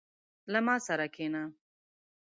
[0.51, 1.43] •له ما سره کښېنه.